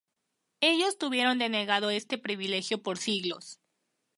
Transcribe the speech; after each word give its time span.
Ellos 0.61 0.97
tuvieron 0.97 1.37
denegado 1.37 1.91
este 1.91 2.17
privilegio 2.17 2.81
por 2.81 2.97
siglos. 2.97 3.59